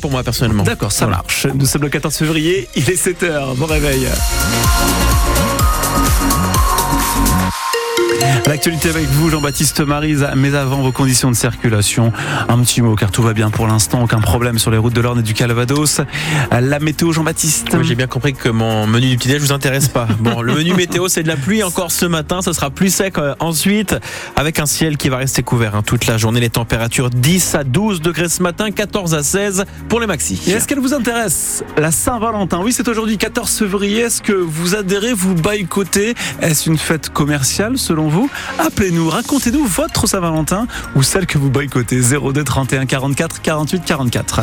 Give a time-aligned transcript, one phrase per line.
[0.00, 0.62] pour moi personnellement.
[0.62, 1.46] D'accord, ça marche.
[1.54, 3.54] Nous sommes le 14 février, il est 7h.
[3.56, 4.08] Bon réveil.
[8.46, 12.12] L'actualité avec vous, Jean-Baptiste Marise, mais avant vos conditions de circulation,
[12.48, 15.00] un petit mot car tout va bien pour l'instant, aucun problème sur les routes de
[15.00, 16.00] l'Orne et du Calvados.
[16.50, 20.06] La météo, Jean-Baptiste Oui, J'ai bien compris que mon menu du petit-déj vous intéresse pas.
[20.20, 23.18] Bon, le menu météo, c'est de la pluie encore ce matin, ce sera plus sec
[23.18, 23.96] euh, ensuite,
[24.36, 26.38] avec un ciel qui va rester couvert hein, toute la journée.
[26.38, 30.40] Les températures 10 à 12 degrés ce matin, 14 à 16 pour les maxi.
[30.46, 34.00] Et est-ce qu'elle vous intéresse La Saint-Valentin, oui, c'est aujourd'hui 14 février.
[34.02, 36.14] Est-ce que vous adhérez, vous boycottez?
[36.40, 42.00] Est-ce une fête commerciale selon vous Appelez-nous, racontez-nous votre Saint-Valentin ou celle que vous boycottez.
[42.00, 44.40] 02 31 44 48 44.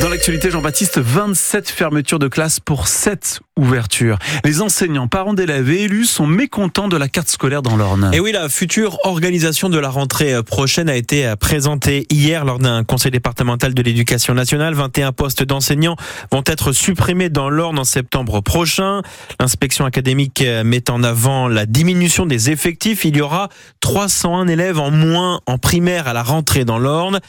[0.00, 4.18] Dans l'actualité, Jean-Baptiste, 27 fermetures de classe pour 7 ouvertures.
[4.44, 8.10] Les enseignants, parents d'élèves et élus sont mécontents de la carte scolaire dans l'Orne.
[8.12, 12.82] Et oui, la future organisation de la rentrée prochaine a été présentée hier lors d'un
[12.82, 14.74] conseil départemental de l'éducation nationale.
[14.74, 15.96] 21 postes d'enseignants
[16.32, 19.02] vont être supprimés dans l'Orne en septembre prochain.
[19.38, 23.04] L'inspection académique met en avant la diminution des effectifs.
[23.04, 23.50] Il y aura
[23.80, 27.20] 301 élèves en moins en primaire à la rentrée dans l'Orne.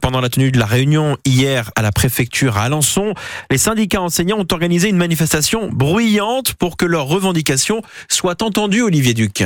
[0.00, 3.14] Pendant la tenue de la réunion hier à la préfecture à Alençon.
[3.50, 9.14] Les syndicats enseignants ont organisé une manifestation bruyante pour que leurs revendications soient entendues, Olivier
[9.14, 9.44] Duc.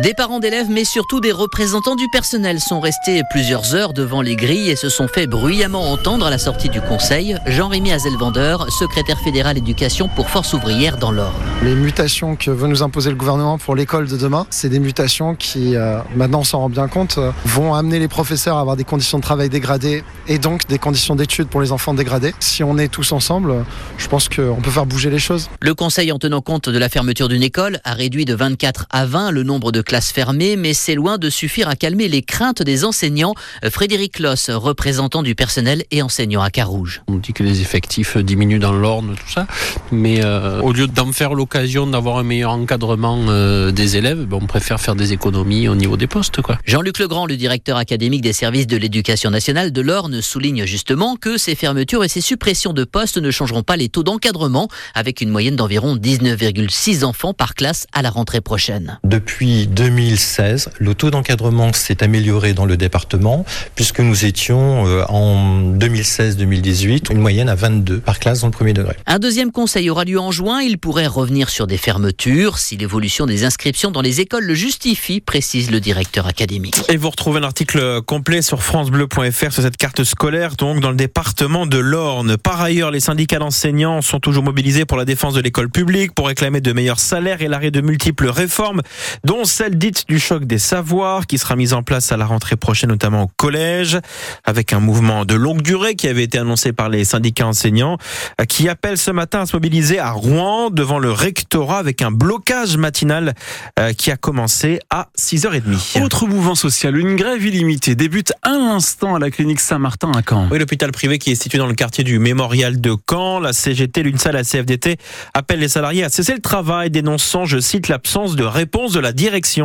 [0.00, 4.36] Des parents d'élèves, mais surtout des représentants du personnel sont restés plusieurs heures devant les
[4.36, 7.36] grilles et se sont fait bruyamment entendre à la sortie du conseil.
[7.46, 11.34] Jean-Rémy Azelvander, secrétaire fédéral éducation pour Force ouvrière dans l'Orne.
[11.64, 15.34] Les mutations que veut nous imposer le gouvernement pour l'école de demain, c'est des mutations
[15.34, 18.76] qui, euh, maintenant on s'en rend bien compte, euh, vont amener les professeurs à avoir
[18.76, 22.34] des conditions de travail dégradées et donc des conditions d'études pour les enfants dégradées.
[22.38, 23.52] Si on est tous ensemble,
[23.96, 25.50] je pense qu'on peut faire bouger les choses.
[25.60, 29.04] Le conseil, en tenant compte de la fermeture d'une école, a réduit de 24 à
[29.04, 32.62] 20 le nombre de classe fermée, mais c'est loin de suffire à calmer les craintes
[32.62, 33.34] des enseignants.
[33.70, 37.02] Frédéric Loss, représentant du personnel et enseignant à Carouge.
[37.08, 39.46] On dit que les effectifs diminuent dans l'Orne, tout ça,
[39.90, 44.38] mais euh, au lieu d'en faire l'occasion d'avoir un meilleur encadrement euh, des élèves, ben,
[44.42, 46.38] on préfère faire des économies au niveau des postes.
[46.66, 51.38] Jean-Luc Legrand, le directeur académique des services de l'éducation nationale de l'Orne, souligne justement que
[51.38, 55.30] ces fermetures et ces suppressions de postes ne changeront pas les taux d'encadrement, avec une
[55.30, 58.98] moyenne d'environ 19,6 enfants par classe à la rentrée prochaine.
[59.02, 63.44] Depuis 2000 2016, le taux d'encadrement s'est amélioré dans le département
[63.76, 68.72] puisque nous étions euh, en 2016-2018 une moyenne à 22 par classe dans le premier
[68.72, 68.96] degré.
[69.06, 70.62] Un deuxième conseil aura lieu en juin.
[70.62, 75.20] Il pourrait revenir sur des fermetures si l'évolution des inscriptions dans les écoles le justifie,
[75.20, 76.74] précise le directeur académique.
[76.88, 80.96] Et vous retrouvez un article complet sur francebleu.fr sur cette carte scolaire, donc dans le
[80.96, 82.36] département de l'Orne.
[82.36, 86.26] Par ailleurs, les syndicats d'enseignants sont toujours mobilisés pour la défense de l'école publique, pour
[86.26, 88.82] réclamer de meilleurs salaires et l'arrêt de multiples réformes,
[89.22, 92.56] dont celle dite du choc des savoirs qui sera mise en place à la rentrée
[92.56, 93.98] prochaine, notamment au collège,
[94.44, 97.98] avec un mouvement de longue durée qui avait été annoncé par les syndicats enseignants,
[98.40, 102.10] euh, qui appelle ce matin à se mobiliser à Rouen devant le rectorat avec un
[102.10, 103.34] blocage matinal
[103.78, 106.02] euh, qui a commencé à 6h30.
[106.02, 110.48] Autre mouvement social, une grève illimitée débute à l'instant à la clinique Saint-Martin à Caen.
[110.50, 114.02] Oui, l'hôpital privé qui est situé dans le quartier du Mémorial de Caen, la CGT,
[114.02, 114.96] l'UNSA, la CFDT
[115.34, 119.12] appelle les salariés à cesser le travail, dénonçant, je cite, l'absence de réponse de la
[119.12, 119.57] direction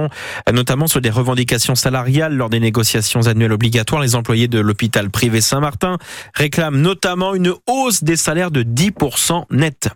[0.52, 4.02] notamment sur des revendications salariales lors des négociations annuelles obligatoires.
[4.02, 5.98] Les employés de l'hôpital privé Saint-Martin
[6.34, 9.90] réclament notamment une hausse des salaires de 10% net.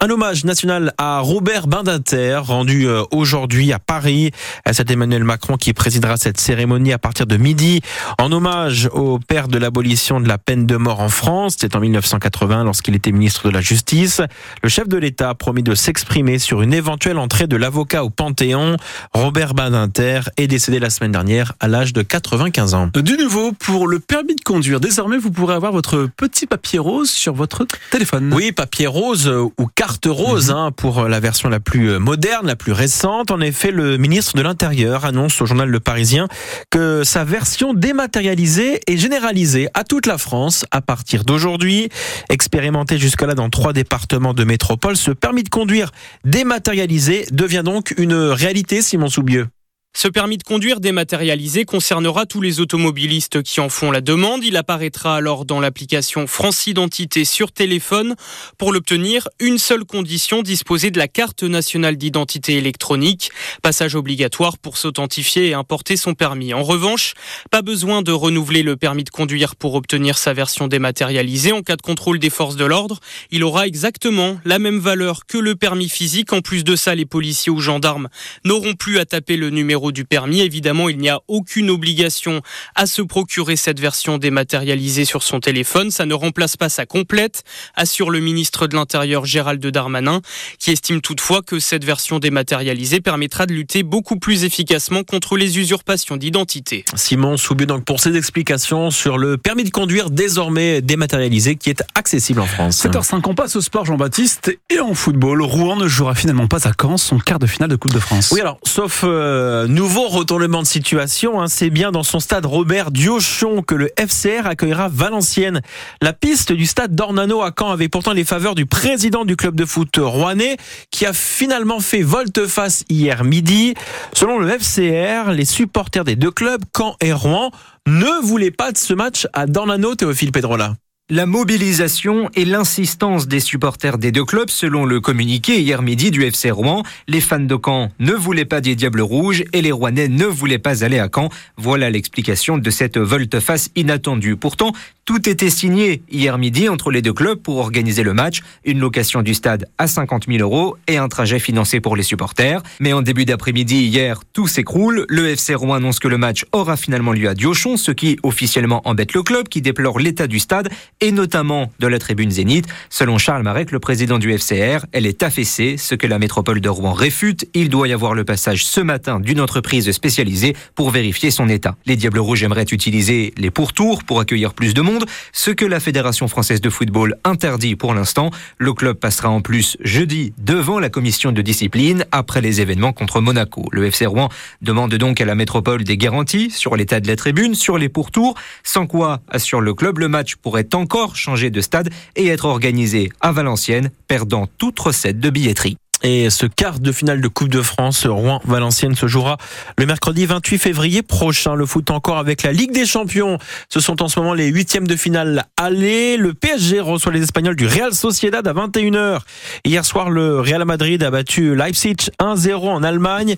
[0.00, 4.30] Un hommage national à Robert Bindinter, rendu euh, aujourd'hui à Paris.
[4.70, 7.82] C'est Emmanuel Macron qui présidera cette cérémonie à partir de midi,
[8.18, 11.56] en hommage au père de l'abolition de la peine de mort en France.
[11.60, 14.22] C'est en 1980 lorsqu'il était ministre de la Justice.
[14.62, 18.10] Le chef de l'État a promis de s'exprimer sur une éventuelle entrée de l'avocat au
[18.10, 18.76] Panthéon.
[19.12, 22.88] Robert Bindinter est décédé la semaine dernière à l'âge de 95 ans.
[22.94, 24.80] Du nouveau pour le permis de conduire.
[24.80, 28.32] Désormais, vous pourrez avoir votre petit papier rose sur votre téléphone.
[28.32, 30.56] Oui, papier rose ou carte rose mhm.
[30.56, 33.30] hein, pour la version la plus euh, moderne, la plus récente.
[33.30, 36.28] En effet, le ministre de l'Intérieur annonce au journal Le Parisien
[36.70, 41.88] que sa version dématérialisée est généralisée à toute la France à partir d'aujourd'hui.
[42.28, 45.90] Expérimenté jusque-là dans trois départements de métropole, ce permis de conduire
[46.24, 49.48] dématérialisé devient donc une réalité, Simon Soubieux.
[49.94, 54.42] Ce permis de conduire dématérialisé concernera tous les automobilistes qui en font la demande.
[54.42, 58.16] Il apparaîtra alors dans l'application France Identité sur téléphone.
[58.56, 63.30] Pour l'obtenir, une seule condition, disposer de la carte nationale d'identité électronique.
[63.60, 66.54] Passage obligatoire pour s'authentifier et importer son permis.
[66.54, 67.12] En revanche,
[67.50, 71.52] pas besoin de renouveler le permis de conduire pour obtenir sa version dématérialisée.
[71.52, 72.98] En cas de contrôle des forces de l'ordre,
[73.30, 76.32] il aura exactement la même valeur que le permis physique.
[76.32, 78.08] En plus de ça, les policiers ou gendarmes
[78.46, 80.40] n'auront plus à taper le numéro euros du permis.
[80.40, 82.40] Évidemment, il n'y a aucune obligation
[82.76, 85.90] à se procurer cette version dématérialisée sur son téléphone.
[85.90, 87.42] Ça ne remplace pas sa complète,
[87.74, 90.20] assure le ministre de l'Intérieur Gérald Darmanin,
[90.60, 95.58] qui estime toutefois que cette version dématérialisée permettra de lutter beaucoup plus efficacement contre les
[95.58, 96.84] usurpations d'identité.
[96.94, 101.82] Simon Soubu donc pour ses explications sur le permis de conduire désormais dématérialisé qui est
[101.96, 102.84] accessible en France.
[102.84, 105.42] 7h05, on passe au sport Jean-Baptiste et en football.
[105.42, 108.30] Rouen ne jouera finalement pas à Caen son quart de finale de Coupe de France.
[108.32, 112.90] Oui alors, sauf euh, nouveau retournement de situation, hein, c'est bien dans son stade Robert
[112.90, 115.62] Diochon que le FCR accueillera Valenciennes.
[116.00, 119.54] La piste du stade d'Ornano à Caen avait pourtant les faveurs du président du club
[119.54, 120.56] de foot rouennais
[120.90, 123.74] qui a finalement fait volte-face hier midi.
[124.12, 127.50] Selon le FCR, les supporters des deux clubs, Caen et Rouen,
[127.86, 130.74] ne voulaient pas de ce match à Dornano, Théophile Pedrola.
[131.10, 136.24] La mobilisation et l'insistance des supporters des deux clubs, selon le communiqué hier midi du
[136.24, 140.06] FC Rouen, les fans de Caen ne voulaient pas des Diables Rouges et les Rouennais
[140.06, 141.28] ne voulaient pas aller à Caen.
[141.56, 144.36] Voilà l'explication de cette volte-face inattendue.
[144.36, 144.72] Pourtant,
[145.04, 149.22] tout était signé hier midi entre les deux clubs pour organiser le match, une location
[149.22, 152.62] du stade à 50 000 euros et un trajet financé pour les supporters.
[152.78, 155.04] Mais en début d'après-midi hier, tout s'écroule.
[155.08, 158.80] Le FC Rouen annonce que le match aura finalement lieu à Diochon, ce qui officiellement
[158.84, 160.68] embête le club qui déplore l'état du stade
[161.02, 162.66] et notamment de la tribune Zénith.
[162.88, 166.68] Selon Charles Marek, le président du FCR, elle est affaissée, ce que la métropole de
[166.68, 167.44] Rouen réfute.
[167.54, 171.74] Il doit y avoir le passage ce matin d'une entreprise spécialisée pour vérifier son état.
[171.86, 175.80] Les Diables Rouges aimeraient utiliser les pourtours pour accueillir plus de monde ce que la
[175.80, 178.30] Fédération française de football interdit pour l'instant.
[178.58, 183.20] Le club passera en plus jeudi devant la commission de discipline après les événements contre
[183.20, 183.64] Monaco.
[183.72, 184.28] Le FC Rouen
[184.60, 188.34] demande donc à la métropole des garanties sur l'état de la tribune, sur les pourtours,
[188.62, 193.10] sans quoi, assure le club, le match pourrait encore changer de stade et être organisé
[193.20, 195.76] à Valenciennes, perdant toute recette de billetterie.
[196.04, 199.36] Et ce quart de finale de Coupe de France, Rouen-Valenciennes se jouera
[199.78, 201.54] le mercredi 28 février prochain.
[201.54, 203.38] Le foot encore avec la Ligue des Champions.
[203.68, 206.16] Ce sont en ce moment les huitièmes de finale aller.
[206.16, 209.20] Le PSG reçoit les Espagnols du Real Sociedad à 21h.
[209.64, 213.36] Hier soir, le Real Madrid a battu Leipzig 1-0 en Allemagne.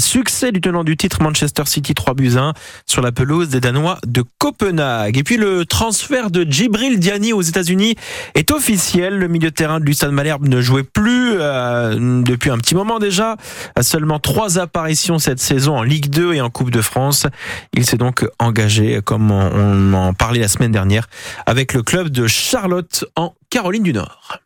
[0.00, 2.52] Succès du tenant du titre Manchester City 3 buts 1
[2.86, 5.18] sur la pelouse des Danois de Copenhague.
[5.18, 7.94] Et puis le transfert de Djibril Diani aux États-Unis
[8.34, 9.18] est officiel.
[9.18, 11.34] Le milieu de terrain du Stade Malherbe ne jouait plus.
[11.38, 13.36] Euh, depuis un petit moment déjà.
[13.80, 17.26] Seulement trois apparitions cette saison en Ligue 2 et en Coupe de France.
[17.72, 21.08] Il s'est donc engagé, comme on en parlait la semaine dernière,
[21.46, 24.43] avec le club de Charlotte en Caroline du Nord.